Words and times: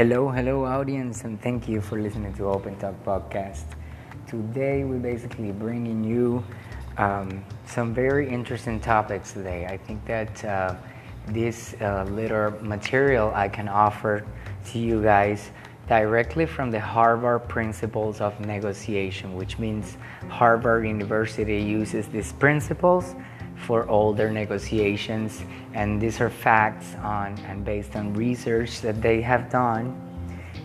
Hello, 0.00 0.30
hello, 0.30 0.64
audience, 0.64 1.24
and 1.24 1.38
thank 1.42 1.68
you 1.68 1.82
for 1.82 2.00
listening 2.00 2.32
to 2.32 2.46
Open 2.46 2.74
Talk 2.78 2.94
Podcast. 3.04 3.66
Today, 4.26 4.82
we're 4.82 4.96
basically 4.96 5.52
bringing 5.52 6.02
you 6.02 6.42
um, 6.96 7.44
some 7.66 7.92
very 7.92 8.26
interesting 8.26 8.80
topics 8.80 9.34
today. 9.34 9.66
I 9.66 9.76
think 9.76 10.02
that 10.06 10.42
uh, 10.42 10.74
this 11.26 11.74
uh, 11.82 12.04
little 12.04 12.50
material 12.62 13.30
I 13.34 13.50
can 13.50 13.68
offer 13.68 14.24
to 14.68 14.78
you 14.78 15.02
guys 15.02 15.50
directly 15.86 16.46
from 16.46 16.70
the 16.70 16.80
Harvard 16.80 17.46
Principles 17.46 18.22
of 18.22 18.40
Negotiation, 18.40 19.34
which 19.34 19.58
means 19.58 19.98
Harvard 20.30 20.86
University 20.86 21.60
uses 21.60 22.08
these 22.08 22.32
principles 22.32 23.14
for 23.70 23.88
all 23.88 24.12
their 24.12 24.32
negotiations, 24.32 25.44
and 25.74 26.00
these 26.00 26.20
are 26.20 26.28
facts 26.28 26.96
on 27.04 27.38
and 27.46 27.64
based 27.64 27.94
on 27.94 28.12
research 28.14 28.80
that 28.80 29.00
they 29.00 29.20
have 29.20 29.48
done 29.48 29.94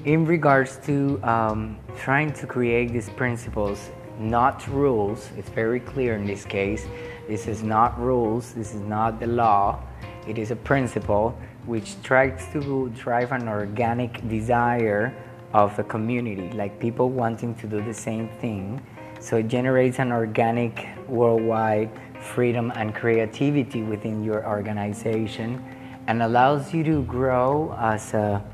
in 0.06 0.26
regards 0.26 0.78
to 0.78 1.22
um, 1.22 1.78
trying 1.96 2.34
to 2.34 2.48
create 2.48 2.92
these 2.92 3.12
principles, 3.12 3.92
not 4.18 4.68
rules. 4.70 5.30
It's 5.38 5.50
very 5.50 5.80
clear 5.80 6.16
in 6.16 6.26
this 6.26 6.46
case. 6.46 6.88
This 7.28 7.46
is 7.46 7.62
not 7.62 7.92
rules. 8.00 8.54
This 8.54 8.74
is 8.74 8.82
not 8.82 9.20
the 9.20 9.28
law. 9.28 9.84
It 10.28 10.40
is 10.40 10.50
a 10.50 10.56
principle 10.56 11.38
which 11.68 12.02
tries 12.02 12.52
to 12.54 12.90
drive 12.90 13.32
an 13.34 13.48
organic 13.48 14.28
desire 14.28 15.14
of 15.54 15.78
the 15.78 15.84
community, 15.84 16.50
like 16.54 16.80
people 16.80 17.12
wanting 17.12 17.54
to 17.62 17.68
do 17.68 17.84
the 17.84 17.94
same 17.94 18.30
thing. 18.42 18.82
So 19.26 19.38
it 19.38 19.48
generates 19.48 19.98
an 19.98 20.12
organic 20.12 20.88
worldwide 21.08 21.90
freedom 22.22 22.72
and 22.76 22.94
creativity 22.94 23.82
within 23.82 24.24
your 24.24 24.46
organization 24.48 25.66
and 26.06 26.22
allows 26.22 26.72
you 26.76 26.84
to 26.84 27.02
grow 27.06 27.76
as 27.80 28.14
a 28.14 28.46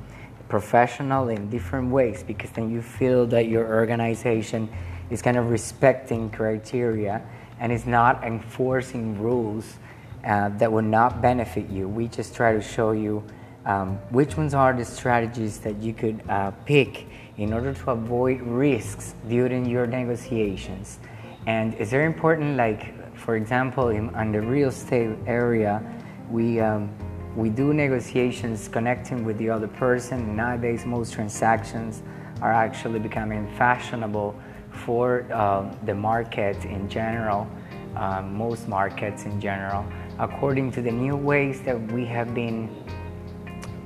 professional 0.47 1.27
in 1.27 1.49
different 1.49 1.91
ways 1.91 2.23
because 2.23 2.51
then 2.51 2.71
you 2.71 2.81
feel 2.81 3.25
that 3.27 3.49
your 3.49 3.67
organization 3.67 4.69
is 5.09 5.21
kind 5.21 5.35
of 5.35 5.49
respecting 5.49 6.29
criteria 6.29 7.21
and 7.59 7.73
is 7.73 7.85
not 7.85 8.23
enforcing 8.23 9.21
rules 9.21 9.77
uh, 10.23 10.47
that 10.57 10.71
will 10.71 10.81
not 10.81 11.21
benefit 11.21 11.69
you. 11.69 11.89
We 11.89 12.07
just 12.07 12.33
try 12.33 12.53
to 12.53 12.61
show 12.61 12.93
you 12.93 13.25
um, 13.65 13.97
which 14.09 14.37
ones 14.37 14.53
are 14.53 14.73
the 14.73 14.85
strategies 14.85 15.59
that 15.59 15.81
you 15.81 15.93
could 15.93 16.21
uh, 16.29 16.51
pick 16.65 17.07
in 17.37 17.53
order 17.53 17.73
to 17.73 17.91
avoid 17.91 18.41
risks 18.41 19.15
during 19.27 19.65
your 19.65 19.87
negotiations. 19.87 20.99
And 21.47 21.73
it's 21.75 21.91
very 21.91 22.05
important, 22.05 22.57
like 22.57 23.15
for 23.17 23.35
example, 23.35 23.89
in, 23.89 24.13
in 24.15 24.31
the 24.31 24.41
real 24.41 24.69
estate 24.69 25.17
area, 25.27 25.81
we, 26.29 26.59
um, 26.59 26.89
we 27.35 27.49
do 27.49 27.73
negotiations 27.73 28.67
connecting 28.67 29.23
with 29.25 29.37
the 29.37 29.49
other 29.49 29.67
person. 29.67 30.35
Nowadays, 30.35 30.85
most 30.85 31.13
transactions 31.13 32.01
are 32.41 32.51
actually 32.51 32.99
becoming 32.99 33.47
fashionable 33.57 34.35
for 34.71 35.27
uh, 35.31 35.71
the 35.85 35.93
market 35.93 36.63
in 36.65 36.89
general, 36.89 37.47
uh, 37.95 38.21
most 38.21 38.67
markets 38.67 39.25
in 39.25 39.39
general, 39.39 39.85
according 40.17 40.71
to 40.71 40.81
the 40.81 40.91
new 40.91 41.15
ways 41.15 41.61
that 41.61 41.79
we 41.91 42.05
have 42.05 42.33
been 42.33 42.69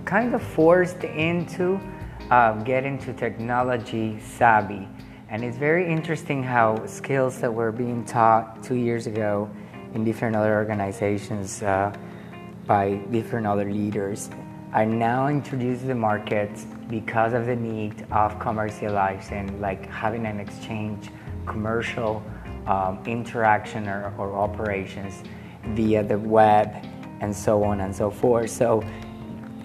kind 0.06 0.34
of 0.36 0.42
forced 0.42 1.04
into 1.04 1.80
uh, 2.30 2.54
getting 2.64 2.98
to 3.00 3.14
technology 3.14 4.20
savvy. 4.20 4.88
And 5.30 5.44
it's 5.44 5.58
very 5.58 5.92
interesting 5.92 6.44
how 6.44 6.86
skills 6.86 7.42
that 7.42 7.52
were 7.52 7.72
being 7.72 8.06
taught 8.06 8.64
two 8.64 8.76
years 8.76 9.08
ago 9.08 9.50
in 9.96 10.06
different 10.06 10.36
other 10.36 10.56
organizations 10.56 11.64
uh, 11.64 11.94
by 12.68 12.96
different 13.12 13.48
other 13.48 13.72
leaders 13.72 14.30
are 14.74 14.86
now 14.86 15.28
introduced 15.28 15.82
to 15.82 15.88
the 15.88 15.96
market 15.96 16.52
because 16.90 17.34
of 17.34 17.46
the 17.46 17.56
need 17.56 18.02
of 18.12 18.38
commercializing, 18.40 19.60
like 19.60 19.90
having 19.90 20.26
an 20.26 20.40
exchange, 20.40 21.10
commercial 21.46 22.24
um, 22.68 23.00
interaction 23.06 23.88
or, 23.88 24.14
or 24.18 24.36
operations 24.36 25.24
via 25.70 26.04
the 26.04 26.20
web 26.20 26.86
and 27.22 27.36
so 27.36 27.64
on 27.64 27.82
and 27.82 27.96
so 27.96 28.12
forth. 28.12 28.50
So 28.50 28.84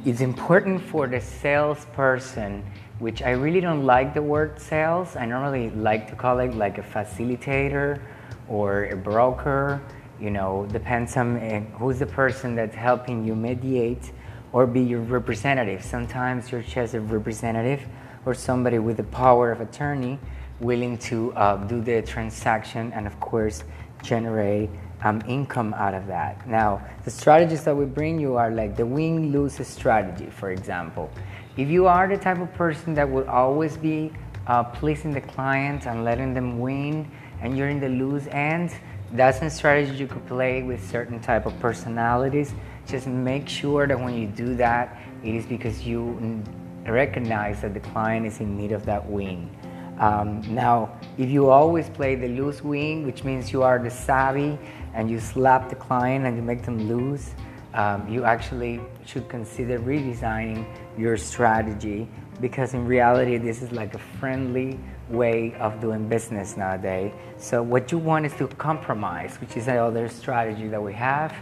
it's 0.05 0.21
important 0.21 0.81
for 0.81 1.07
the 1.07 1.21
salesperson 1.21 2.65
which 3.01 3.23
I 3.23 3.31
really 3.31 3.63
don't 3.63 3.85
like 3.87 4.13
the 4.13 4.23
word 4.23 4.61
sales. 4.61 5.17
I 5.17 5.25
normally 5.25 5.71
like 5.71 6.09
to 6.11 6.15
call 6.15 6.39
it 6.41 6.55
like 6.55 6.77
a 6.77 6.83
facilitator 6.83 7.99
or 8.47 8.85
a 8.85 8.97
broker. 8.97 9.81
You 10.21 10.31
know, 10.31 10.69
depends 10.71 11.17
on 11.17 11.39
eh, 11.39 11.61
who's 11.79 11.99
the 11.99 12.07
person 12.07 12.55
that's 12.55 12.75
helping 12.75 13.25
you 13.25 13.35
mediate 13.35 14.13
or 14.53 14.67
be 14.67 14.83
your 14.83 15.01
representative. 15.01 15.83
Sometimes 15.83 16.53
you're 16.53 16.63
just 16.63 16.93
a 16.93 17.01
representative 17.01 17.81
or 18.27 18.35
somebody 18.35 18.79
with 18.79 18.99
the 18.99 19.05
power 19.05 19.51
of 19.51 19.63
attorney 19.63 20.19
willing 20.61 20.99
to 20.99 21.33
uh, 21.33 21.57
do 21.57 21.81
the 21.81 22.03
transaction 22.03 22.93
and, 22.93 23.07
of 23.07 23.19
course, 23.19 23.65
generate 24.03 24.69
um, 25.03 25.23
income 25.27 25.75
out 25.75 25.95
of 25.95 26.07
that. 26.07 26.47
Now, 26.47 26.83
the 27.05 27.11
strategies 27.11 27.65
that 27.65 27.77
we 27.77 27.85
bring 27.85 28.21
you 28.21 28.37
are 28.37 28.51
like 28.51 28.77
the 28.77 28.87
win 28.87 29.33
lose 29.33 29.67
strategy, 29.67 30.27
for 30.31 30.51
example. 30.51 31.11
If 31.57 31.69
you 31.69 31.87
are 31.87 32.07
the 32.09 32.17
type 32.17 32.39
of 32.39 32.53
person 32.55 32.95
that 32.95 33.11
will 33.11 33.29
always 33.29 33.77
be 33.77 34.13
uh, 34.47 34.65
pleasing 34.65 35.13
the 35.13 35.21
client 35.21 35.87
and 35.87 36.05
letting 36.05 36.35
them 36.35 36.59
win, 36.59 37.11
and 37.41 37.57
you're 37.57 37.69
in 37.69 37.81
the 37.81 37.89
lose 37.89 38.27
end, 38.29 38.71
that's 39.13 39.41
a 39.43 39.51
strategy 39.51 39.97
you 39.97 40.07
could 40.07 40.27
play 40.27 40.63
with 40.63 40.89
certain 40.89 41.21
type 41.21 41.47
of 41.47 41.59
personalities. 41.59 42.55
Just 42.87 43.07
make 43.07 43.49
sure 43.49 43.87
that 43.87 43.99
when 43.99 44.15
you 44.15 44.27
do 44.27 44.55
that, 44.57 45.01
it 45.25 45.35
is 45.35 45.47
because 45.47 45.83
you 45.83 46.43
recognize 46.87 47.61
that 47.63 47.75
the 47.75 47.81
client 47.81 48.27
is 48.27 48.41
in 48.41 48.57
need 48.57 48.73
of 48.73 48.87
that 48.87 49.05
win. 49.05 49.51
Um, 49.99 50.43
now, 50.55 50.99
if 51.19 51.29
you 51.29 51.51
always 51.51 51.91
play 51.91 52.15
the 52.15 52.29
lose 52.29 52.63
win, 52.63 53.05
which 53.05 53.23
means 53.23 53.53
you 53.53 53.63
are 53.63 53.79
the 53.79 53.91
savvy 53.91 54.59
and 54.95 55.11
you 55.11 55.21
slap 55.21 55.69
the 55.69 55.77
client 55.77 56.27
and 56.27 56.37
you 56.37 56.43
make 56.43 56.63
them 56.63 56.89
lose, 56.89 57.35
um, 57.75 58.09
you 58.09 58.25
actually 58.25 58.81
should 59.07 59.29
consider 59.29 59.79
redesigning 59.79 60.67
your 60.99 61.17
strategy 61.17 62.09
because 62.41 62.75
in 62.75 62.87
reality 62.87 63.37
this 63.37 63.63
is 63.63 63.71
like 63.71 63.95
a 63.95 63.99
friendly 63.99 64.79
way 65.09 65.55
of 65.55 65.81
doing 65.81 66.09
business 66.09 66.57
nowadays. 66.57 67.13
So 67.37 67.63
what 67.63 67.93
you 67.93 67.99
want 67.99 68.27
is 68.27 68.35
to 68.35 68.49
compromise 68.49 69.37
which 69.41 69.57
is 69.57 69.69
another 69.69 70.09
strategy 70.09 70.69
that 70.69 70.83
we 70.83 70.93
have. 70.95 71.35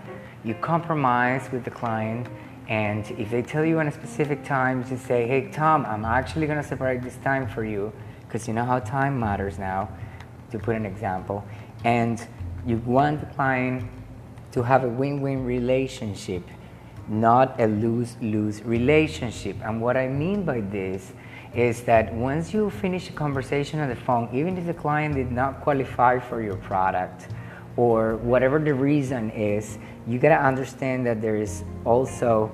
You 0.44 0.54
compromise 0.54 1.50
with 1.52 1.64
the 1.64 1.70
client 1.70 2.28
and 2.68 3.10
if 3.12 3.30
they 3.30 3.42
tell 3.42 3.64
you 3.64 3.78
on 3.78 3.88
a 3.88 3.92
specific 3.92 4.44
time 4.44 4.86
just 4.86 5.06
say 5.06 5.26
hey 5.26 5.50
tom 5.50 5.86
i'm 5.86 6.04
actually 6.04 6.46
going 6.46 6.60
to 6.60 6.68
separate 6.68 7.02
this 7.02 7.16
time 7.24 7.48
for 7.48 7.64
you 7.64 7.90
because 8.26 8.46
you 8.46 8.52
know 8.52 8.64
how 8.64 8.78
time 8.78 9.18
matters 9.18 9.58
now 9.58 9.88
to 10.50 10.58
put 10.58 10.76
an 10.76 10.86
example. 10.86 11.44
And 11.84 12.24
you 12.68 12.76
want 12.84 13.20
the 13.20 13.26
client 13.34 13.82
to 14.52 14.62
have 14.62 14.84
a 14.84 14.88
win 14.88 15.22
win 15.22 15.42
relationship, 15.46 16.42
not 17.08 17.58
a 17.58 17.66
lose 17.66 18.18
lose 18.20 18.62
relationship. 18.62 19.56
And 19.64 19.80
what 19.80 19.96
I 19.96 20.06
mean 20.06 20.42
by 20.42 20.60
this 20.60 21.14
is 21.54 21.80
that 21.84 22.12
once 22.12 22.52
you 22.52 22.68
finish 22.68 23.08
a 23.08 23.12
conversation 23.12 23.80
on 23.80 23.88
the 23.88 23.96
phone, 23.96 24.28
even 24.34 24.58
if 24.58 24.66
the 24.66 24.74
client 24.74 25.14
did 25.14 25.32
not 25.32 25.62
qualify 25.62 26.18
for 26.18 26.42
your 26.42 26.56
product 26.56 27.28
or 27.78 28.16
whatever 28.16 28.58
the 28.58 28.74
reason 28.74 29.30
is, 29.30 29.78
you 30.06 30.18
gotta 30.18 30.38
understand 30.38 31.06
that 31.06 31.22
there 31.22 31.36
is 31.36 31.64
also 31.86 32.52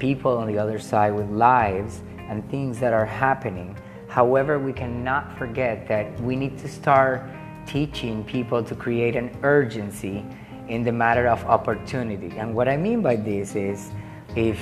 people 0.00 0.38
on 0.38 0.48
the 0.48 0.58
other 0.58 0.80
side 0.80 1.14
with 1.14 1.30
lives 1.30 2.02
and 2.28 2.48
things 2.50 2.80
that 2.80 2.92
are 2.92 3.06
happening. 3.06 3.76
However, 4.08 4.58
we 4.58 4.72
cannot 4.72 5.38
forget 5.38 5.86
that 5.86 6.20
we 6.20 6.34
need 6.34 6.58
to 6.58 6.68
start 6.68 7.22
teaching 7.66 8.24
people 8.24 8.62
to 8.62 8.74
create 8.74 9.16
an 9.16 9.36
urgency 9.42 10.24
in 10.68 10.82
the 10.82 10.92
matter 10.92 11.26
of 11.28 11.44
opportunity. 11.44 12.36
And 12.36 12.54
what 12.54 12.68
I 12.68 12.76
mean 12.76 13.02
by 13.02 13.16
this 13.16 13.54
is 13.56 13.90
if 14.36 14.58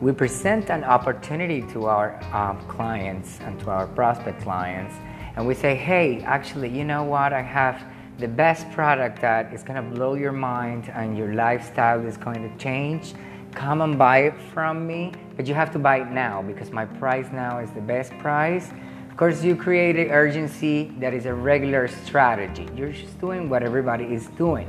we 0.00 0.12
present 0.12 0.70
an 0.70 0.84
opportunity 0.84 1.62
to 1.72 1.86
our 1.86 2.22
um, 2.34 2.60
clients 2.68 3.38
and 3.40 3.58
to 3.60 3.70
our 3.70 3.86
prospect 3.86 4.42
clients, 4.42 4.94
and 5.36 5.46
we 5.46 5.54
say, 5.54 5.74
hey, 5.74 6.22
actually, 6.22 6.68
you 6.68 6.84
know 6.84 7.04
what? 7.04 7.32
I 7.32 7.42
have 7.42 7.82
the 8.18 8.28
best 8.28 8.70
product 8.70 9.20
that 9.20 9.52
is 9.52 9.62
going 9.62 9.76
to 9.76 9.96
blow 9.96 10.14
your 10.14 10.32
mind 10.32 10.90
and 10.94 11.16
your 11.16 11.34
lifestyle 11.34 12.04
is 12.06 12.16
going 12.16 12.42
to 12.50 12.58
change. 12.62 13.14
Come 13.52 13.82
and 13.82 13.98
buy 13.98 14.18
it 14.24 14.34
from 14.52 14.86
me, 14.86 15.12
but 15.36 15.46
you 15.46 15.54
have 15.54 15.70
to 15.72 15.78
buy 15.78 16.00
it 16.00 16.10
now 16.10 16.42
because 16.42 16.70
my 16.70 16.86
price 16.86 17.28
now 17.32 17.58
is 17.58 17.70
the 17.72 17.80
best 17.80 18.16
price. 18.18 18.70
Of 19.16 19.20
course, 19.20 19.42
you 19.42 19.56
create 19.56 19.96
an 19.96 20.10
urgency 20.10 20.92
that 20.98 21.14
is 21.14 21.24
a 21.24 21.32
regular 21.32 21.88
strategy. 21.88 22.68
You're 22.76 22.92
just 22.92 23.18
doing 23.18 23.48
what 23.48 23.62
everybody 23.62 24.04
is 24.04 24.26
doing. 24.36 24.68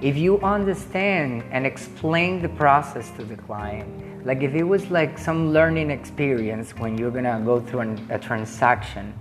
If 0.00 0.16
you 0.16 0.40
understand 0.40 1.44
and 1.50 1.66
explain 1.66 2.40
the 2.40 2.48
process 2.48 3.10
to 3.18 3.22
the 3.22 3.36
client, 3.36 4.24
like 4.24 4.42
if 4.42 4.54
it 4.54 4.62
was 4.62 4.90
like 4.90 5.18
some 5.18 5.52
learning 5.52 5.90
experience 5.90 6.74
when 6.78 6.96
you're 6.96 7.10
gonna 7.10 7.42
go 7.44 7.60
through 7.60 7.80
an, 7.80 8.08
a 8.10 8.18
transaction, 8.18 9.12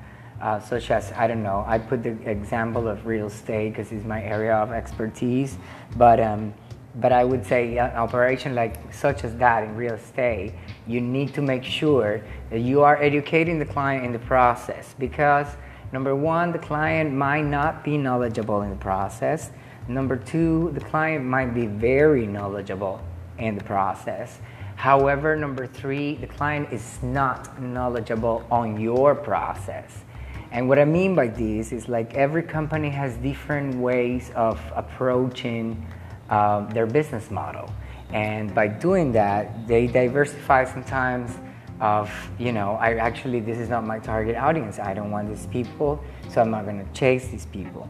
uh, 0.41 0.61
such 0.61 0.89
as 0.89 1.11
I 1.17 1.27
don't 1.27 1.43
know, 1.43 1.65
I 1.67 1.77
put 1.77 2.01
the 2.01 2.15
example 2.29 2.87
of 2.87 3.05
real 3.05 3.27
estate 3.27 3.73
because 3.73 3.91
it's 3.91 4.05
my 4.05 4.23
area 4.23 4.55
of 4.55 4.71
expertise. 4.71 5.57
But 5.97 6.21
um, 6.21 6.53
but 6.95 7.11
I 7.13 7.23
would 7.23 7.45
say 7.45 7.77
an 7.77 7.91
operation 7.91 8.53
like 8.53 8.93
such 8.93 9.23
as 9.23 9.35
that 9.37 9.63
in 9.63 9.75
real 9.75 9.93
estate, 9.93 10.53
you 10.87 10.99
need 10.99 11.33
to 11.35 11.41
make 11.41 11.63
sure 11.63 12.21
that 12.49 12.59
you 12.59 12.81
are 12.81 13.01
educating 13.01 13.59
the 13.59 13.65
client 13.65 14.05
in 14.05 14.11
the 14.11 14.19
process 14.19 14.93
because 14.99 15.47
number 15.93 16.15
one, 16.15 16.51
the 16.51 16.59
client 16.59 17.13
might 17.13 17.43
not 17.43 17.83
be 17.83 17.97
knowledgeable 17.97 18.61
in 18.61 18.69
the 18.69 18.75
process. 18.75 19.51
Number 19.87 20.17
two, 20.17 20.71
the 20.73 20.81
client 20.81 21.25
might 21.25 21.53
be 21.53 21.65
very 21.65 22.27
knowledgeable 22.27 23.01
in 23.37 23.57
the 23.57 23.63
process. 23.63 24.39
However, 24.75 25.35
number 25.35 25.67
three, 25.67 26.15
the 26.15 26.27
client 26.27 26.73
is 26.73 26.99
not 27.01 27.61
knowledgeable 27.61 28.45
on 28.51 28.79
your 28.79 29.15
process. 29.15 30.03
And 30.51 30.67
what 30.67 30.79
I 30.79 30.85
mean 30.85 31.15
by 31.15 31.27
this 31.27 31.71
is 31.71 31.87
like 31.87 32.13
every 32.15 32.43
company 32.43 32.89
has 32.89 33.15
different 33.17 33.75
ways 33.75 34.31
of 34.35 34.59
approaching 34.75 35.85
uh, 36.31 36.65
their 36.73 36.87
business 36.87 37.29
model. 37.29 37.69
And 38.13 38.55
by 38.55 38.67
doing 38.67 39.11
that, 39.11 39.67
they 39.67 39.85
diversify 39.85 40.65
sometimes 40.65 41.37
of, 41.79 42.11
you 42.39 42.51
know, 42.51 42.73
I 42.73 42.95
actually, 42.95 43.39
this 43.39 43.57
is 43.57 43.69
not 43.69 43.85
my 43.85 43.99
target 43.99 44.35
audience. 44.35 44.79
I 44.79 44.93
don't 44.93 45.11
want 45.11 45.29
these 45.29 45.45
people, 45.47 46.03
so 46.29 46.41
I'm 46.41 46.49
not 46.49 46.65
going 46.65 46.83
to 46.83 46.93
chase 46.93 47.27
these 47.27 47.45
people. 47.45 47.87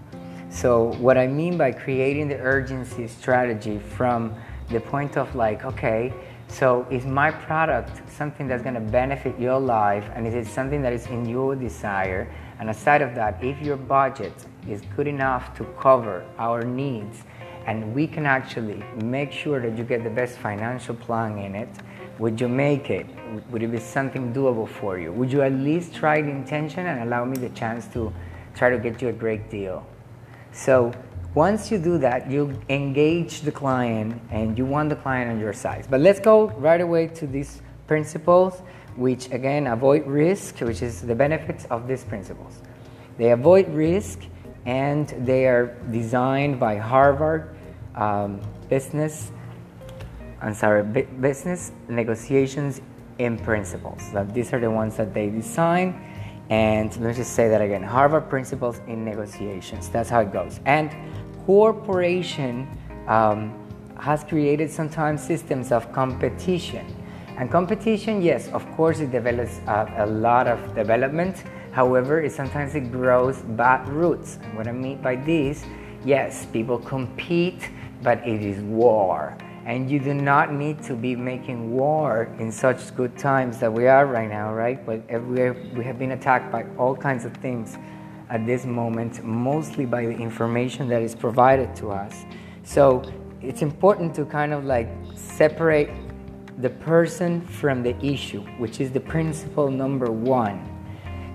So, 0.50 0.94
what 0.96 1.18
I 1.18 1.28
mean 1.28 1.58
by 1.58 1.72
creating 1.72 2.28
the 2.28 2.38
urgency 2.38 3.08
strategy 3.08 3.80
from 3.80 4.36
the 4.70 4.82
point 4.82 5.18
of 5.18 5.34
like, 5.34 5.64
okay, 5.64 6.14
so 6.48 6.86
is 6.90 7.06
my 7.06 7.32
product 7.32 8.02
something 8.12 8.48
that's 8.48 8.62
going 8.62 8.76
to 8.76 8.82
benefit 8.82 9.40
your 9.40 9.58
life 9.58 10.10
and 10.14 10.28
is 10.28 10.34
it 10.34 10.46
something 10.46 10.82
that 10.82 10.92
is 10.92 11.08
in 11.08 11.26
your 11.26 11.56
desire? 11.56 12.28
And 12.60 12.70
aside 12.70 13.02
of 13.02 13.16
that, 13.16 13.42
if 13.42 13.62
your 13.62 13.78
budget 13.78 14.34
is 14.68 14.82
good 14.96 15.08
enough 15.08 15.56
to 15.58 15.64
cover 15.80 16.26
our 16.38 16.64
needs 16.64 17.24
and 17.66 17.94
we 17.94 18.08
can 18.08 18.26
actually 18.26 18.84
make 19.04 19.32
sure 19.32 19.60
that 19.60 19.78
you 19.78 19.84
get 19.84 20.04
the 20.04 20.10
best 20.10 20.38
financial 20.38 20.96
plan 20.96 21.38
in 21.38 21.56
it, 21.56 21.70
would 22.20 22.40
you 22.40 22.48
make 22.48 22.90
it? 22.90 23.06
Would 23.50 23.64
it 23.64 23.72
be 23.72 23.80
something 23.80 24.34
doable 24.34 24.68
for 24.68 25.00
you? 25.00 25.12
Would 25.12 25.32
you 25.32 25.42
at 25.42 25.54
least 25.54 25.94
try 25.94 26.22
the 26.22 26.30
intention 26.30 26.86
and 26.86 27.02
allow 27.02 27.26
me 27.26 27.38
the 27.38 27.50
chance 27.50 27.88
to 27.94 28.14
try 28.56 28.70
to 28.70 28.78
get 28.78 29.02
you 29.02 29.10
a 29.10 29.14
great 29.14 29.50
deal? 29.50 29.86
So 30.52 30.92
once 31.34 31.72
you 31.72 31.78
do 31.78 31.98
that, 32.00 32.30
you 32.30 32.60
engage 32.70 33.42
the 33.42 33.52
client 33.52 34.22
and 34.32 34.58
you 34.58 34.66
want 34.66 34.90
the 34.90 34.98
client 34.98 35.32
on 35.32 35.40
your 35.40 35.54
side. 35.54 35.88
But 35.90 36.02
let's 36.02 36.20
go 36.20 36.50
right 36.50 36.82
away 36.82 37.08
to 37.08 37.26
these 37.26 37.62
principles, 37.88 38.62
which 38.96 39.32
again 39.32 39.68
avoid 39.68 40.06
risk, 40.06 40.60
which 40.60 40.82
is 40.82 41.02
the 41.02 41.16
benefits 41.16 41.66
of 41.66 41.88
these 41.88 42.04
principles. 42.04 42.62
They 43.18 43.32
avoid 43.32 43.70
risk 43.70 44.20
and 44.66 45.10
they 45.26 45.46
are 45.48 45.78
designed 45.92 46.60
by 46.60 46.78
Harvard 46.78 47.56
um, 47.96 48.42
Business. 48.70 49.32
I'm 50.42 50.54
sorry, 50.54 50.84
Business 50.84 51.72
Negotiations 51.88 52.82
in 53.20 53.38
Principles. 53.38 54.12
That 54.12 54.34
these 54.34 54.54
are 54.54 54.60
the 54.60 54.72
ones 54.72 54.98
that 54.98 55.14
they 55.14 55.30
design. 55.30 56.08
And 56.50 56.90
let 56.98 57.10
me 57.10 57.14
just 57.14 57.34
say 57.34 57.48
that 57.48 57.62
again 57.62 57.84
Harvard 57.84 58.30
Principles 58.30 58.82
in 58.88 59.06
Negotiations. 59.06 59.90
That's 59.90 60.10
how 60.10 60.22
it 60.22 60.34
goes. 60.34 60.60
And 60.66 60.92
corporation 61.46 62.68
um, 63.08 63.58
has 64.00 64.24
created 64.24 64.72
sometimes 64.72 65.24
systems 65.24 65.72
of 65.72 65.92
competition. 65.94 66.86
And 67.38 67.50
competition, 67.50 68.22
yes, 68.22 68.50
of 68.50 68.70
course, 68.76 69.00
it 69.00 69.12
develops 69.12 69.60
uh, 69.68 69.86
a 69.98 70.06
lot 70.06 70.48
of 70.48 70.76
development. 70.76 71.44
However, 71.72 72.22
it 72.22 72.32
sometimes 72.32 72.76
it 72.76 72.92
grows 72.92 73.40
bad 73.40 73.88
roots. 73.88 74.40
And 74.44 74.56
what 74.56 74.68
I 74.68 74.72
mean 74.72 75.02
by 75.02 75.16
this, 75.16 75.64
yes, 76.04 76.46
people 76.48 76.78
compete, 76.78 77.70
but 78.04 78.20
it 78.28 78.42
is 78.42 78.62
war. 78.64 79.38
And 79.66 79.90
you 79.90 80.00
do 80.00 80.14
not 80.14 80.52
need 80.52 80.82
to 80.84 80.96
be 80.96 81.16
making 81.16 81.72
war 81.72 82.28
in 82.40 82.52
such 82.52 82.96
good 82.96 83.18
times 83.18 83.60
that 83.60 83.72
we 83.72 83.88
are 83.88 84.08
right 84.08 84.28
now, 84.28 84.54
right? 84.54 84.84
But 84.86 85.04
we 85.24 85.84
have 85.84 86.00
been 86.00 86.12
attacked 86.12 86.52
by 86.52 86.66
all 86.78 86.96
kinds 86.96 87.26
of 87.26 87.38
things 87.38 87.78
at 88.30 88.46
this 88.46 88.66
moment, 88.66 89.24
mostly 89.24 89.86
by 89.86 90.06
the 90.06 90.18
information 90.18 90.88
that 90.90 91.02
is 91.02 91.14
provided 91.14 91.76
to 91.76 91.92
us. 91.92 92.26
So 92.64 93.04
it's 93.42 93.62
important 93.62 94.16
to 94.16 94.26
kind 94.26 94.52
of 94.52 94.66
like 94.66 94.90
separate 95.16 95.92
the 96.58 96.70
person 96.70 97.42
from 97.42 97.84
the 97.84 97.96
issue, 98.04 98.42
which 98.58 98.82
is 98.82 98.92
the 98.92 99.00
principle 99.00 99.70
number 99.70 100.12
one. 100.12 100.71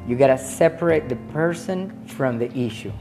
You 0.07 0.15
gotta 0.15 0.39
separate 0.39 1.09
the 1.09 1.17
person 1.33 2.07
from 2.07 2.39
the 2.39 2.57
issue. 2.57 2.93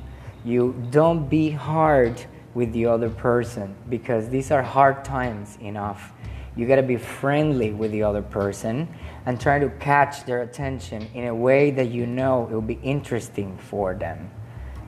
You 0.43 0.73
don't 0.89 1.29
be 1.29 1.51
hard 1.51 2.23
with 2.55 2.71
the 2.73 2.87
other 2.87 3.09
person 3.09 3.75
because 3.89 4.29
these 4.29 4.49
are 4.49 4.63
hard 4.63 5.05
times 5.05 5.57
enough. 5.61 6.13
You 6.55 6.67
gotta 6.67 6.83
be 6.83 6.97
friendly 6.97 7.71
with 7.71 7.91
the 7.91 8.01
other 8.01 8.23
person 8.23 8.87
and 9.25 9.39
try 9.39 9.59
to 9.59 9.69
catch 9.79 10.25
their 10.25 10.41
attention 10.41 11.07
in 11.13 11.27
a 11.27 11.35
way 11.35 11.69
that 11.71 11.89
you 11.89 12.07
know 12.07 12.47
it 12.49 12.53
will 12.53 12.61
be 12.61 12.79
interesting 12.81 13.57
for 13.57 13.93
them. 13.93 14.31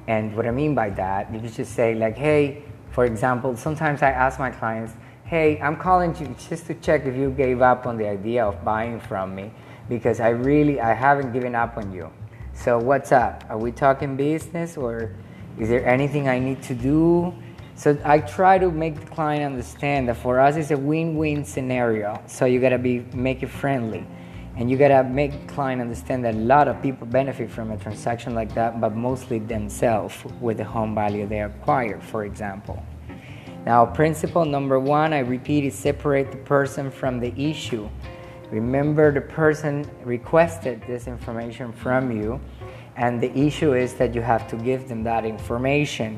And 0.08 0.36
what 0.36 0.48
I 0.48 0.52
mean 0.52 0.74
by 0.74 0.90
that, 0.92 1.32
you 1.32 1.40
just 1.42 1.74
say, 1.74 1.94
like, 1.94 2.18
hey, 2.18 2.64
for 2.92 3.06
example, 3.06 3.56
sometimes 3.58 4.02
I 4.02 4.12
ask 4.12 4.40
my 4.40 4.50
clients, 4.50 4.94
hey, 5.26 5.60
I'm 5.60 5.76
calling 5.76 6.16
you 6.16 6.34
just 6.50 6.66
to 6.68 6.74
check 6.76 7.06
if 7.06 7.16
you 7.16 7.30
gave 7.32 7.62
up 7.62 7.86
on 7.86 7.98
the 7.98 8.08
idea 8.08 8.46
of 8.46 8.64
buying 8.64 9.00
from 9.00 9.36
me 9.36 9.52
because 9.90 10.20
I 10.20 10.30
really, 10.30 10.80
I 10.80 10.94
haven't 10.94 11.34
given 11.34 11.56
up 11.56 11.78
on 11.78 11.92
you. 11.92 12.12
So 12.54 12.78
what's 12.78 13.12
up? 13.12 13.44
Are 13.50 13.58
we 13.58 13.72
talking 13.72 14.16
business 14.16 14.78
or 14.78 15.12
is 15.60 15.70
there 15.70 15.86
anything 15.86 16.28
I 16.28 16.40
need 16.40 16.62
to 16.64 16.74
do? 16.74 17.34
So 17.76 17.98
I 18.04 18.20
try 18.20 18.58
to 18.58 18.72
make 18.72 19.00
the 19.00 19.06
client 19.06 19.44
understand 19.44 20.10
that 20.10 20.18
for 20.18 20.40
us 20.40 20.56
it's 20.56 20.72
a 20.72 20.78
win-win 20.78 21.46
scenario. 21.46 22.22
So 22.26 22.46
you 22.46 22.60
gotta 22.60 22.80
be 22.80 23.06
make 23.14 23.44
it 23.44 23.50
friendly. 23.50 24.06
And 24.56 24.72
you 24.72 24.78
gotta 24.78 25.04
make 25.04 25.48
the 25.48 25.54
client 25.54 25.82
understand 25.82 26.26
that 26.26 26.34
a 26.34 26.38
lot 26.38 26.68
of 26.68 26.82
people 26.82 27.06
benefit 27.06 27.52
from 27.52 27.70
a 27.72 27.78
transaction 27.78 28.34
like 28.34 28.56
that, 28.56 28.82
but 28.82 28.96
mostly 28.96 29.38
themselves 29.38 30.16
with 30.42 30.58
the 30.58 30.64
home 30.64 30.96
value 30.96 31.28
they 31.28 31.42
acquire, 31.42 32.02
for 32.02 32.26
example. 32.26 32.84
Now, 33.68 33.86
principle 33.86 34.46
number 34.46 34.80
one, 34.80 35.14
I 35.14 35.20
repeat, 35.20 35.66
is 35.66 35.76
separate 35.76 36.32
the 36.32 36.38
person 36.38 36.90
from 36.90 37.20
the 37.20 37.32
issue. 37.40 37.88
Remember, 38.52 39.12
the 39.12 39.22
person 39.22 39.90
requested 40.04 40.82
this 40.88 41.08
information 41.08 41.72
from 41.74 42.12
you, 42.12 42.40
and 42.96 43.22
the 43.22 43.36
issue 43.38 43.74
is 43.74 43.96
that 43.96 44.16
you 44.16 44.22
have 44.22 44.48
to 44.48 44.56
give 44.56 44.88
them 44.88 45.04
that 45.04 45.26
information 45.26 46.18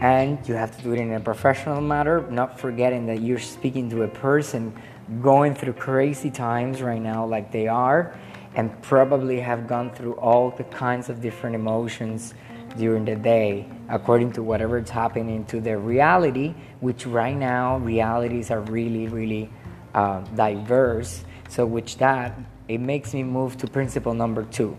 and 0.00 0.38
you 0.48 0.54
have 0.54 0.76
to 0.76 0.82
do 0.82 0.92
it 0.92 1.00
in 1.00 1.12
a 1.12 1.20
professional 1.20 1.80
manner, 1.80 2.28
not 2.30 2.58
forgetting 2.58 3.06
that 3.06 3.20
you're 3.20 3.38
speaking 3.38 3.90
to 3.90 4.02
a 4.02 4.08
person 4.08 4.72
going 5.20 5.54
through 5.54 5.72
crazy 5.72 6.30
times 6.30 6.80
right 6.82 7.02
now, 7.02 7.26
like 7.26 7.50
they 7.50 7.66
are, 7.66 8.16
and 8.54 8.80
probably 8.82 9.40
have 9.40 9.66
gone 9.66 9.90
through 9.90 10.12
all 10.14 10.50
the 10.50 10.64
kinds 10.64 11.08
of 11.08 11.20
different 11.20 11.56
emotions 11.56 12.34
during 12.76 13.04
the 13.04 13.16
day, 13.16 13.66
according 13.88 14.30
to 14.30 14.42
whatever 14.42 14.78
is 14.78 14.90
happening 14.90 15.44
to 15.46 15.60
their 15.60 15.78
reality, 15.78 16.54
which 16.80 17.06
right 17.06 17.36
now 17.36 17.78
realities 17.78 18.50
are 18.50 18.60
really, 18.60 19.08
really 19.08 19.50
uh, 19.94 20.20
diverse. 20.36 21.24
So, 21.48 21.66
which 21.66 21.96
that 21.96 22.38
it 22.68 22.78
makes 22.78 23.14
me 23.14 23.22
move 23.22 23.56
to 23.58 23.66
principle 23.66 24.14
number 24.14 24.44
two: 24.44 24.76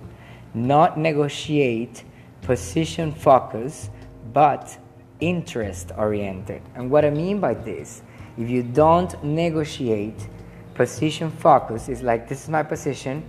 not 0.54 0.98
negotiate, 0.98 2.04
position 2.42 3.12
focus, 3.12 3.90
but 4.34 4.78
interest 5.20 5.92
oriented. 5.98 6.62
And 6.76 6.90
what 6.90 7.04
I 7.04 7.10
mean 7.10 7.40
by 7.40 7.54
this, 7.54 8.02
if 8.38 8.50
you 8.50 8.64
don't 8.64 9.22
negotiate, 9.24 10.28
position 10.76 11.30
focus 11.30 11.90
is 11.90 12.02
like 12.02 12.30
this 12.30 12.44
is 12.44 12.50
my 12.50 12.64
position. 12.64 13.24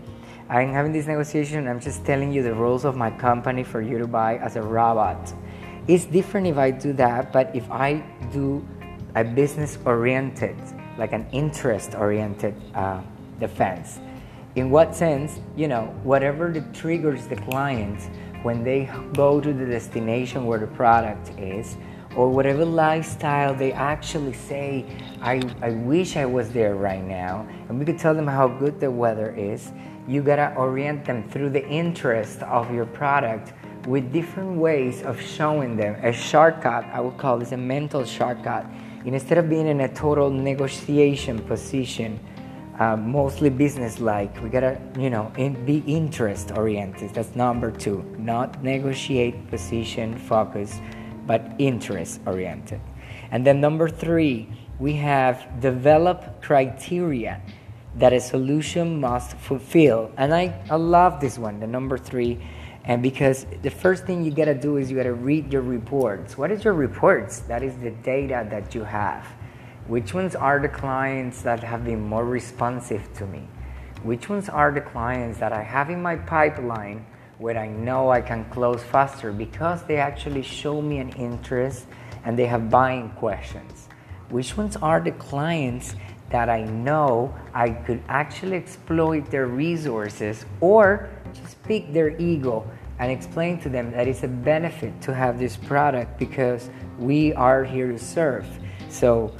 I'm 0.48 0.72
having 0.72 0.92
this 0.92 1.06
negotiation, 1.06 1.68
I'm 1.68 1.80
just 1.80 2.04
telling 2.04 2.32
you 2.32 2.42
the 2.42 2.52
rules 2.52 2.84
of 2.84 2.96
my 2.96 3.10
company 3.10 3.62
for 3.62 3.80
you 3.80 3.98
to 3.98 4.06
buy 4.08 4.36
as 4.38 4.56
a 4.56 4.62
robot. 4.62 5.32
It's 5.86 6.04
different 6.06 6.48
if 6.48 6.58
I 6.58 6.72
do 6.72 6.92
that, 6.94 7.32
but 7.32 7.54
if 7.54 7.70
I 7.70 8.04
do 8.32 8.66
a 9.14 9.22
business 9.22 9.78
oriented, 9.84 10.56
like 10.98 11.12
an 11.12 11.26
interest 11.30 11.94
oriented 11.94 12.54
uh, 12.74 13.00
defense, 13.40 13.98
in 14.54 14.70
what 14.70 14.94
sense, 14.94 15.40
you 15.56 15.66
know, 15.66 15.86
whatever 16.02 16.52
the 16.52 16.60
triggers 16.72 17.26
the 17.26 17.36
client 17.36 18.10
when 18.42 18.62
they 18.62 18.88
go 19.14 19.40
to 19.40 19.52
the 19.52 19.66
destination 19.66 20.46
where 20.46 20.58
the 20.58 20.66
product 20.66 21.30
is, 21.38 21.76
or 22.16 22.28
whatever 22.28 22.64
lifestyle 22.64 23.54
they 23.54 23.72
actually 23.72 24.32
say, 24.32 24.84
I, 25.20 25.40
I 25.62 25.70
wish 25.70 26.16
I 26.16 26.26
was 26.26 26.50
there 26.50 26.74
right 26.74 27.04
now, 27.04 27.46
and 27.68 27.78
we 27.78 27.84
could 27.84 27.98
tell 27.98 28.14
them 28.14 28.26
how 28.26 28.48
good 28.48 28.80
the 28.80 28.90
weather 28.90 29.34
is, 29.36 29.72
you 30.08 30.22
gotta 30.22 30.52
orient 30.56 31.04
them 31.04 31.28
through 31.28 31.50
the 31.50 31.66
interest 31.68 32.42
of 32.42 32.72
your 32.74 32.86
product 32.86 33.52
with 33.86 34.12
different 34.12 34.58
ways 34.58 35.02
of 35.02 35.20
showing 35.20 35.76
them 35.76 35.94
a 36.02 36.12
shortcut. 36.12 36.84
I 36.86 37.00
would 37.00 37.16
call 37.16 37.38
this 37.38 37.52
a 37.52 37.56
mental 37.56 38.04
shortcut. 38.04 38.66
Instead 39.04 39.38
of 39.38 39.48
being 39.48 39.66
in 39.66 39.80
a 39.80 39.88
total 39.88 40.30
negotiation 40.30 41.38
position, 41.38 42.18
uh, 42.80 42.96
mostly 42.96 43.50
business 43.50 44.00
like. 44.00 44.42
We 44.42 44.48
gotta, 44.48 44.80
you 44.98 45.10
know, 45.10 45.30
in, 45.36 45.64
be 45.66 45.84
interest 45.86 46.50
oriented. 46.56 47.14
That's 47.14 47.36
number 47.36 47.70
two. 47.70 48.02
Not 48.18 48.64
negotiate, 48.64 49.48
position, 49.50 50.18
focus, 50.18 50.80
but 51.26 51.52
interest 51.58 52.20
oriented. 52.26 52.80
And 53.30 53.46
then 53.46 53.60
number 53.60 53.88
three, 53.88 54.48
we 54.78 54.94
have 54.94 55.60
develop 55.60 56.42
criteria 56.42 57.42
that 57.96 58.14
a 58.14 58.20
solution 58.20 58.98
must 58.98 59.36
fulfill. 59.36 60.10
And 60.16 60.32
I, 60.34 60.58
I 60.70 60.76
love 60.76 61.20
this 61.20 61.38
one, 61.38 61.60
the 61.60 61.66
number 61.66 61.98
three. 61.98 62.40
And 62.84 63.02
because 63.02 63.44
the 63.60 63.70
first 63.70 64.06
thing 64.06 64.24
you 64.24 64.30
gotta 64.30 64.54
do 64.54 64.78
is 64.78 64.90
you 64.90 64.96
gotta 64.96 65.12
read 65.12 65.52
your 65.52 65.62
reports. 65.62 66.38
What 66.38 66.50
is 66.50 66.64
your 66.64 66.72
reports? 66.72 67.40
That 67.40 67.62
is 67.62 67.76
the 67.76 67.90
data 67.90 68.46
that 68.50 68.74
you 68.74 68.84
have. 68.84 69.26
Which 69.90 70.14
ones 70.14 70.36
are 70.36 70.60
the 70.60 70.68
clients 70.68 71.42
that 71.42 71.64
have 71.64 71.84
been 71.84 72.00
more 72.00 72.24
responsive 72.24 73.12
to 73.14 73.26
me? 73.26 73.48
Which 74.04 74.28
ones 74.28 74.48
are 74.48 74.70
the 74.70 74.80
clients 74.80 75.40
that 75.40 75.52
I 75.52 75.64
have 75.64 75.90
in 75.90 76.00
my 76.00 76.14
pipeline 76.14 77.04
where 77.38 77.58
I 77.58 77.66
know 77.66 78.08
I 78.08 78.20
can 78.20 78.44
close 78.50 78.84
faster 78.84 79.32
because 79.32 79.82
they 79.82 79.96
actually 79.96 80.42
show 80.42 80.80
me 80.80 80.98
an 80.98 81.08
interest 81.14 81.86
and 82.24 82.38
they 82.38 82.46
have 82.46 82.70
buying 82.70 83.10
questions? 83.18 83.88
Which 84.28 84.56
ones 84.56 84.76
are 84.76 85.00
the 85.00 85.10
clients 85.10 85.96
that 86.28 86.48
I 86.48 86.62
know 86.62 87.34
I 87.52 87.70
could 87.70 88.00
actually 88.08 88.58
exploit 88.58 89.28
their 89.28 89.48
resources 89.48 90.46
or 90.60 91.10
just 91.32 91.60
pick 91.64 91.92
their 91.92 92.10
ego 92.10 92.64
and 93.00 93.10
explain 93.10 93.58
to 93.62 93.68
them 93.68 93.90
that 93.90 94.06
it's 94.06 94.22
a 94.22 94.28
benefit 94.28 95.00
to 95.00 95.12
have 95.12 95.40
this 95.40 95.56
product 95.56 96.16
because 96.16 96.70
we 96.96 97.34
are 97.34 97.64
here 97.64 97.90
to 97.90 97.98
serve. 97.98 98.46
So 98.88 99.34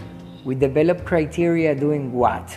we 0.45 0.55
develop 0.55 1.05
criteria 1.05 1.75
doing 1.75 2.13
what? 2.13 2.57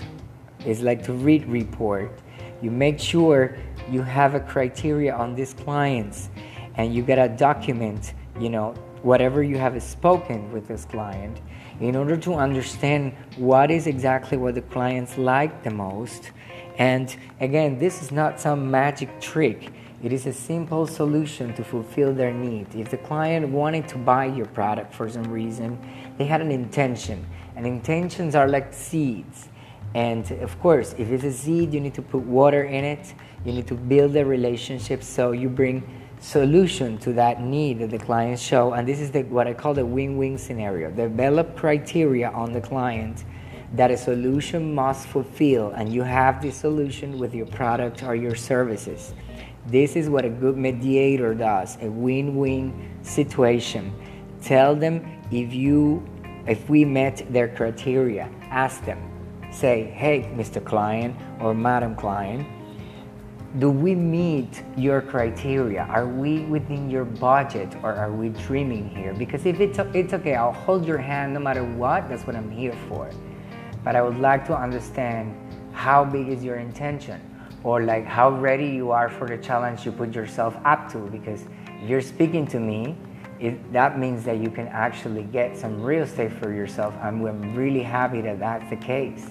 It's 0.66 0.82
like 0.82 1.04
to 1.04 1.14
read 1.14 1.46
report. 1.48 2.20
You 2.62 2.72
make 2.72 2.98
sure 3.00 3.58
you 3.92 4.02
have 4.02 4.36
a 4.36 4.40
criteria 4.40 5.14
on 5.14 5.36
these 5.36 5.54
clients 5.54 6.30
and 6.76 6.96
you 6.96 7.04
gotta 7.04 7.28
document, 7.28 8.14
you 8.40 8.50
know, 8.50 8.74
whatever 9.02 9.44
you 9.44 9.58
have 9.58 9.82
spoken 9.84 10.50
with 10.54 10.68
this 10.68 10.86
client 10.86 11.42
in 11.82 11.96
order 11.96 12.16
to 12.16 12.36
understand 12.36 13.14
what 13.36 13.70
is 13.70 13.88
exactly 13.88 14.38
what 14.38 14.56
the 14.56 14.62
clients 14.62 15.18
like 15.18 15.64
the 15.64 15.70
most. 15.70 16.32
And 16.78 17.14
again, 17.42 17.78
this 17.80 18.02
is 18.02 18.12
not 18.12 18.40
some 18.40 18.72
magic 18.72 19.20
trick. 19.20 19.72
It 20.02 20.12
is 20.12 20.26
a 20.26 20.34
simple 20.34 20.88
solution 20.88 21.54
to 21.56 21.64
fulfill 21.64 22.14
their 22.14 22.34
need. 22.34 22.74
If 22.76 22.90
the 22.90 22.98
client 22.98 23.50
wanted 23.50 23.88
to 23.90 23.98
buy 23.98 24.26
your 24.26 24.48
product 24.48 24.94
for 24.94 25.10
some 25.10 25.24
reason, 25.24 25.78
they 26.18 26.26
had 26.26 26.42
an 26.42 26.52
intention. 26.52 27.26
And 27.56 27.66
intentions 27.66 28.36
are 28.36 28.48
like 28.48 28.74
seeds. 28.74 29.50
And 29.94 30.30
of 30.42 30.60
course, 30.60 30.96
if 30.98 31.12
it's 31.12 31.24
a 31.24 31.32
seed, 31.32 31.74
you 31.74 31.80
need 31.80 31.94
to 31.94 32.02
put 32.02 32.22
water 32.22 32.64
in 32.64 32.84
it. 32.84 33.14
You 33.46 33.54
need 33.54 33.68
to 33.68 33.76
build 33.76 34.16
a 34.16 34.26
relationship 34.26 35.04
so 35.04 35.32
you 35.32 35.50
bring 35.50 35.84
solution 36.20 36.98
to 37.00 37.14
that 37.14 37.42
need 37.42 37.80
that 37.80 37.92
the 37.92 38.00
clients 38.00 38.42
show. 38.42 38.74
And 38.74 38.88
this 38.88 39.00
is 39.00 39.12
the, 39.12 39.24
what 39.24 39.48
I 39.48 39.54
call 39.54 39.74
the 39.74 39.86
win 39.86 40.18
win 40.18 40.38
scenario. 40.38 40.90
Develop 40.90 41.56
criteria 41.56 42.30
on 42.32 42.54
the 42.54 42.62
client 42.62 43.24
that 43.74 43.92
a 43.92 43.98
solution 43.98 44.74
must 44.74 45.08
fulfill, 45.08 45.72
and 45.72 45.92
you 45.92 46.04
have 46.04 46.42
the 46.42 46.52
solution 46.52 47.18
with 47.18 47.34
your 47.34 47.48
product 47.48 48.04
or 48.04 48.16
your 48.16 48.36
services. 48.36 49.14
This 49.66 49.96
is 49.96 50.10
what 50.10 50.26
a 50.26 50.30
good 50.30 50.58
mediator 50.58 51.34
does 51.34 51.78
a 51.82 51.90
win 51.90 52.36
win 52.36 52.98
situation. 53.02 53.94
Tell 54.44 54.76
them 54.76 55.22
if 55.32 55.54
you 55.54 56.06
if 56.46 56.70
we 56.70 56.84
met 56.84 57.26
their 57.32 57.48
criteria 57.48 58.30
ask 58.52 58.84
them 58.84 59.00
say 59.50 59.84
hey 59.96 60.30
mr 60.36 60.62
client 60.64 61.16
or 61.40 61.54
madam 61.54 61.96
client 61.96 62.46
do 63.60 63.70
we 63.70 63.94
meet 63.94 64.64
your 64.76 65.00
criteria? 65.00 65.84
Are 65.84 66.08
we 66.08 66.40
within 66.46 66.90
your 66.90 67.06
budget 67.06 67.76
or 67.84 67.94
are 67.94 68.12
we 68.12 68.30
dreaming 68.30 68.90
here? 68.90 69.14
Because 69.14 69.46
if 69.46 69.60
it's, 69.60 69.78
it's 69.94 70.12
okay, 70.14 70.34
I'll 70.34 70.52
hold 70.52 70.88
your 70.88 70.98
hand 70.98 71.36
no 71.36 71.40
matter 71.40 71.64
what, 71.64 72.10
that's 72.10 72.26
what 72.26 72.36
I'm 72.36 72.50
here 72.50 72.76
for. 72.90 73.12
But 73.84 73.96
I 73.96 74.02
would 74.02 74.18
like 74.18 74.44
to 74.48 74.58
understand 74.58 75.36
how 75.72 76.04
big 76.04 76.30
is 76.30 76.44
your 76.44 76.56
intention 76.56 77.22
or 77.64 77.84
like 77.84 78.06
how 78.06 78.32
ready 78.32 78.66
you 78.66 78.90
are 78.90 79.08
for 79.08 79.28
the 79.28 79.38
challenge 79.38 79.86
you 79.86 79.92
put 79.92 80.16
yourself 80.16 80.58
up 80.66 80.92
to. 80.94 80.98
Because 80.98 81.46
you're 81.86 82.02
speaking 82.02 82.48
to 82.48 82.60
me, 82.60 82.98
it, 83.40 83.74
that 83.74 84.00
means 84.00 84.24
that 84.26 84.38
you 84.38 84.50
can 84.50 84.68
actually 84.68 85.24
get 85.24 85.58
some 85.58 85.82
real 85.82 86.04
estate 86.04 86.32
for 86.32 86.54
yourself. 86.54 86.94
I'm, 87.02 87.26
I'm 87.26 87.56
really 87.56 87.84
happy 87.84 88.22
that 88.22 88.40
that's 88.40 88.70
the 88.70 88.76
case 88.76 89.30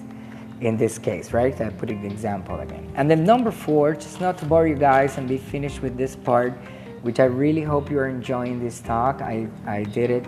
in 0.61 0.77
this 0.77 0.97
case, 0.97 1.33
right? 1.33 1.59
I 1.59 1.69
put 1.69 1.89
an 1.89 2.05
example 2.05 2.59
again. 2.59 2.91
And 2.95 3.09
then 3.09 3.23
number 3.23 3.51
four, 3.51 3.93
just 3.93 4.21
not 4.21 4.37
to 4.39 4.45
bore 4.45 4.67
you 4.67 4.75
guys 4.75 5.17
and 5.17 5.27
be 5.27 5.37
finished 5.37 5.81
with 5.81 5.97
this 5.97 6.15
part, 6.15 6.53
which 7.01 7.19
I 7.19 7.25
really 7.25 7.63
hope 7.63 7.89
you're 7.89 8.07
enjoying 8.07 8.59
this 8.59 8.79
talk. 8.79 9.21
I, 9.21 9.47
I 9.65 9.83
did 9.83 10.09
it 10.09 10.25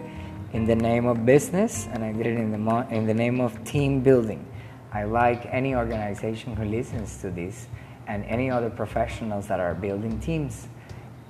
in 0.54 0.66
the 0.66 0.76
name 0.76 1.06
of 1.06 1.26
business 1.26 1.88
and 1.92 2.04
I 2.04 2.12
did 2.12 2.28
it 2.28 2.38
in 2.38 2.52
the, 2.52 2.88
in 2.90 3.06
the 3.06 3.14
name 3.14 3.40
of 3.40 3.64
team 3.64 4.02
building. 4.02 4.46
I 4.92 5.04
like 5.04 5.46
any 5.52 5.76
organization 5.76 6.56
who 6.56 6.66
listens 6.66 7.18
to 7.22 7.30
this 7.30 7.68
and 8.08 8.24
any 8.26 8.50
other 8.50 8.70
professionals 8.70 9.48
that 9.48 9.60
are 9.60 9.74
building 9.74 10.20
teams 10.20 10.68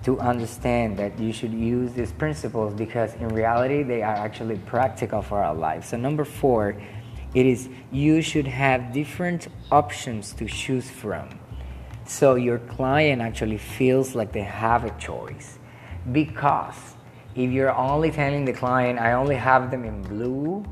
to 0.05 0.19
understand 0.19 0.97
that 0.97 1.19
you 1.19 1.33
should 1.33 1.53
use 1.53 1.91
these 1.93 2.11
principles 2.11 2.73
because 2.75 3.15
in 3.15 3.27
reality 3.29 3.81
they 3.81 4.03
are 4.03 4.15
actually 4.15 4.57
practical 4.59 5.21
for 5.21 5.43
our 5.43 5.55
lives. 5.55 5.89
So 5.89 5.97
number 5.97 6.23
four, 6.23 6.79
it 7.33 7.45
is 7.45 7.69
you 7.91 8.21
should 8.21 8.47
have 8.47 8.93
different 8.93 9.47
options 9.71 10.31
to 10.33 10.45
choose 10.45 10.89
from. 10.89 11.27
So 12.05 12.35
your 12.35 12.59
client 12.59 13.19
actually 13.21 13.57
feels 13.57 14.13
like 14.13 14.31
they 14.31 14.43
have 14.43 14.85
a 14.85 14.91
choice. 14.99 15.57
Because 16.11 16.75
if 17.35 17.49
you're 17.51 17.75
only 17.75 18.11
telling 18.11 18.45
the 18.45 18.53
client, 18.53 18.99
I 18.99 19.13
only 19.13 19.35
have 19.35 19.71
them 19.71 19.83
in 19.83 20.03
blue, 20.03 20.63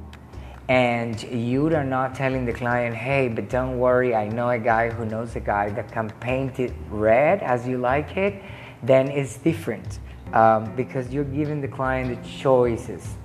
and 0.70 1.22
you 1.24 1.68
are 1.76 1.84
not 1.84 2.16
telling 2.16 2.46
the 2.46 2.54
client, 2.54 2.96
hey, 2.96 3.28
but 3.28 3.50
don't 3.50 3.80
worry, 3.80 4.16
I 4.16 4.30
know 4.30 4.50
a 4.50 4.60
guy 4.60 4.90
who 4.92 5.06
knows 5.06 5.36
a 5.36 5.40
guy 5.40 5.72
that 5.72 5.92
can 5.92 6.10
paint 6.22 6.60
it 6.60 6.72
red 6.90 7.42
as 7.42 7.68
you 7.68 7.80
like 7.80 8.16
it, 8.16 8.42
then 8.84 9.08
it's 9.10 9.38
different 9.38 10.00
um, 10.34 10.76
because 10.76 11.14
you're 11.14 11.24
giving 11.24 11.62
the 11.62 11.68
client 11.68 12.10
the 12.10 12.30
choices 12.30 13.16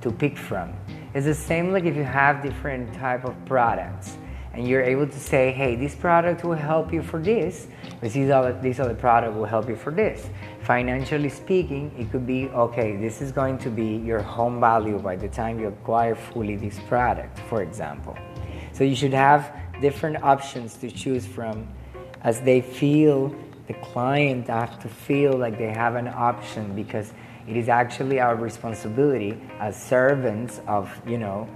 to 0.00 0.10
pick 0.10 0.36
from. 0.36 0.72
It's 1.14 1.26
the 1.26 1.34
same 1.34 1.72
like 1.72 1.84
if 1.84 1.96
you 1.96 2.04
have 2.04 2.42
different 2.42 2.92
type 2.94 3.24
of 3.24 3.34
products 3.46 4.16
and 4.52 4.66
you're 4.66 4.82
able 4.82 5.06
to 5.06 5.18
say, 5.18 5.52
hey, 5.52 5.76
this 5.76 5.94
product 5.94 6.44
will 6.44 6.54
help 6.54 6.92
you 6.92 7.02
for 7.02 7.20
this, 7.20 7.68
this 8.00 8.16
other, 8.30 8.52
this 8.60 8.80
other 8.80 8.94
product 8.94 9.34
will 9.36 9.44
help 9.44 9.68
you 9.68 9.76
for 9.76 9.92
this. 9.92 10.28
Financially 10.62 11.28
speaking, 11.28 11.94
it 11.98 12.10
could 12.10 12.26
be, 12.26 12.48
okay, 12.48 12.96
this 12.96 13.22
is 13.22 13.30
going 13.30 13.56
to 13.58 13.70
be 13.70 13.96
your 13.96 14.20
home 14.20 14.60
value 14.60 14.98
by 14.98 15.16
the 15.16 15.28
time 15.28 15.58
you 15.60 15.68
acquire 15.68 16.14
fully 16.14 16.56
this 16.56 16.78
product, 16.88 17.38
for 17.48 17.62
example. 17.62 18.16
So 18.72 18.84
you 18.84 18.96
should 18.96 19.12
have 19.14 19.54
different 19.80 20.22
options 20.22 20.74
to 20.76 20.90
choose 20.90 21.26
from 21.26 21.66
as 22.22 22.40
they 22.40 22.60
feel 22.60 23.34
the 23.68 23.74
client 23.74 24.48
have 24.48 24.80
to 24.80 24.88
feel 24.88 25.34
like 25.34 25.58
they 25.58 25.72
have 25.72 25.94
an 25.94 26.08
option 26.08 26.74
because 26.74 27.12
it 27.46 27.56
is 27.56 27.68
actually 27.68 28.18
our 28.18 28.34
responsibility 28.34 29.38
as 29.60 29.80
servants 29.80 30.60
of, 30.66 30.90
you 31.06 31.18
know, 31.18 31.46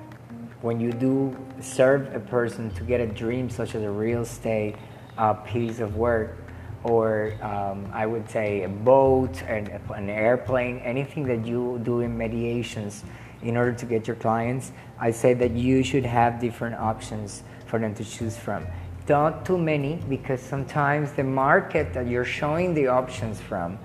when 0.61 0.79
you 0.79 0.93
do 0.93 1.37
serve 1.61 2.15
a 2.15 2.21
person 2.21 2.71
to 2.71 2.85
get 2.85 3.01
a 3.01 3.07
dream 3.07 3.51
such 3.51 3.75
as 3.75 3.83
a 3.83 3.91
real 3.91 4.23
estate 4.23 4.77
uh, 5.19 5.33
piece 5.33 5.81
of 5.81 5.97
work 5.97 6.37
or 6.85 7.33
um, 7.43 7.91
I 7.93 8.07
would 8.07 8.29
say 8.29 8.65
a 8.65 8.69
boat 8.69 9.43
and 9.43 9.69
an 9.95 10.11
airplane, 10.11 10.79
anything 10.79 11.25
that 11.25 11.47
you 11.47 11.81
do 11.83 12.01
in 12.01 12.17
mediations 12.17 13.05
in 13.43 13.57
order 13.57 13.73
to 13.73 13.87
get 13.87 14.07
your 14.07 14.17
clients, 14.17 14.73
I 14.99 15.11
say 15.13 15.35
that 15.35 15.53
you 15.53 15.83
should 15.83 16.05
have 16.05 16.41
different 16.41 16.77
options 16.77 17.43
for 17.67 17.79
them 17.79 17.95
to 17.95 18.05
choose 18.05 18.37
from. 18.37 18.67
Not 19.13 19.45
too 19.45 19.59
many 19.59 19.97
because 20.09 20.41
sometimes 20.41 21.13
the 21.13 21.23
market 21.23 21.93
that 21.93 22.07
you're 22.07 22.25
showing 22.25 22.73
the 22.73 22.87
options 22.87 23.43
from 23.43 23.79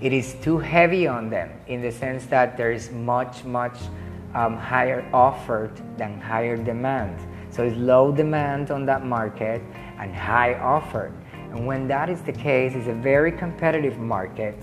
it 0.00 0.12
is 0.12 0.36
too 0.40 0.56
heavy 0.58 1.04
on 1.08 1.28
them 1.30 1.50
in 1.66 1.82
the 1.82 1.90
sense 1.90 2.26
that 2.26 2.56
there 2.56 2.70
is 2.70 2.92
much, 2.92 3.42
much 3.42 3.76
um, 4.36 4.56
higher 4.56 5.04
offered 5.12 5.72
than 5.96 6.20
higher 6.20 6.56
demand. 6.56 7.18
So 7.50 7.64
it's 7.64 7.76
low 7.76 8.12
demand 8.12 8.70
on 8.70 8.86
that 8.86 9.04
market 9.04 9.60
and 9.98 10.14
high 10.14 10.54
offer. 10.54 11.12
And 11.50 11.66
when 11.66 11.88
that 11.88 12.08
is 12.08 12.22
the 12.22 12.32
case, 12.32 12.74
it's 12.76 12.86
a 12.86 12.94
very 12.94 13.32
competitive 13.32 13.98
market. 13.98 14.54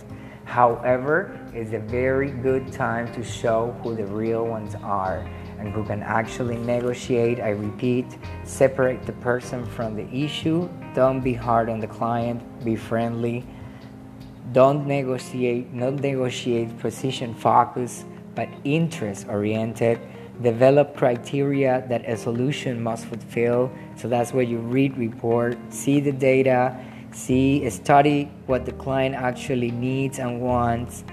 However, 0.45 1.37
it's 1.53 1.73
a 1.73 1.79
very 1.79 2.31
good 2.31 2.71
time 2.71 3.13
to 3.15 3.21
show 3.21 3.75
who 3.83 3.97
the 3.97 4.05
real 4.05 4.47
ones 4.47 4.75
are 4.75 5.29
and 5.59 5.71
who 5.71 5.83
can 5.83 6.03
actually 6.03 6.57
negotiate. 6.57 7.39
I 7.39 7.49
repeat, 7.49 8.05
separate 8.43 9.05
the 9.05 9.13
person 9.13 9.65
from 9.65 9.95
the 9.95 10.07
issue. 10.13 10.69
Don't 10.93 11.21
be 11.21 11.33
hard 11.33 11.69
on 11.69 11.79
the 11.79 11.87
client, 11.87 12.41
be 12.63 12.75
friendly 12.75 13.45
don't 14.55 14.87
negotiate, 14.87 15.73
not 15.73 15.95
negotiate 15.95 16.77
position 16.79 17.33
focus, 17.33 18.05
but 18.35 18.47
interest 18.63 19.27
oriented. 19.27 19.99
Develop 20.41 20.95
criteria 20.95 21.85
that 21.89 22.07
a 22.07 22.15
solution 22.15 22.81
must 22.81 23.05
fulfill. 23.05 23.71
So 23.95 24.07
that's 24.07 24.33
where 24.33 24.43
you 24.43 24.59
read 24.59 24.97
report, 24.97 25.57
see 25.69 25.99
the 25.99 26.11
data, 26.11 26.77
see, 27.11 27.69
study 27.69 28.31
what 28.45 28.65
the 28.65 28.73
client 28.73 29.15
actually 29.15 29.71
needs 29.71 30.19
and 30.19 30.39
wants. 30.41 31.03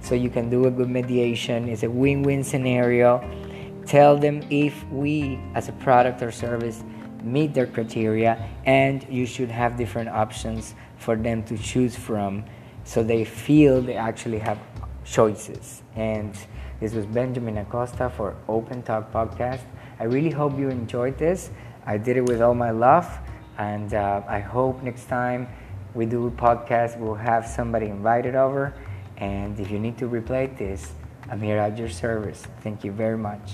So 0.00 0.14
you 0.14 0.30
can 0.30 0.50
do 0.50 0.66
a 0.66 0.70
good 0.70 0.90
mediation. 0.90 1.68
It's 1.68 1.84
a 1.84 1.90
win 1.90 2.22
win 2.22 2.42
scenario. 2.42 3.20
Tell 3.86 4.16
them 4.16 4.42
if 4.50 4.86
we, 4.88 5.40
as 5.54 5.68
a 5.68 5.72
product 5.72 6.22
or 6.22 6.30
service, 6.30 6.82
meet 7.22 7.54
their 7.54 7.66
criteria, 7.66 8.48
and 8.64 9.06
you 9.08 9.26
should 9.26 9.50
have 9.50 9.76
different 9.76 10.08
options 10.08 10.74
for 10.98 11.16
them 11.16 11.42
to 11.44 11.56
choose 11.56 11.94
from 11.96 12.44
so 12.84 13.02
they 13.02 13.24
feel 13.24 13.80
they 13.80 13.94
actually 13.94 14.38
have 14.38 14.58
choices. 15.04 15.82
And 15.94 16.36
this 16.80 16.94
was 16.94 17.06
Benjamin 17.06 17.58
Acosta 17.58 18.10
for 18.10 18.36
Open 18.48 18.82
Talk 18.82 19.12
Podcast. 19.12 19.62
I 20.00 20.04
really 20.04 20.30
hope 20.30 20.58
you 20.58 20.68
enjoyed 20.68 21.18
this. 21.18 21.50
I 21.86 21.98
did 21.98 22.16
it 22.16 22.22
with 22.22 22.42
all 22.42 22.54
my 22.54 22.70
love, 22.70 23.06
and 23.58 23.94
uh, 23.94 24.22
I 24.26 24.40
hope 24.40 24.82
next 24.82 25.06
time 25.06 25.48
we 25.94 26.06
do 26.06 26.26
a 26.26 26.30
podcast, 26.30 26.98
we'll 26.98 27.14
have 27.14 27.46
somebody 27.46 27.86
invited 27.86 28.34
over. 28.34 28.74
And 29.18 29.58
if 29.60 29.70
you 29.70 29.78
need 29.78 29.98
to 29.98 30.08
replay 30.08 30.56
this, 30.56 30.92
I'm 31.30 31.40
here 31.40 31.58
at 31.58 31.78
your 31.78 31.88
service. 31.88 32.46
Thank 32.62 32.84
you 32.84 32.92
very 32.92 33.18
much. 33.18 33.52